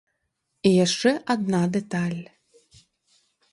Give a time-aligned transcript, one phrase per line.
[0.69, 2.19] І яшчэ адна дэталь.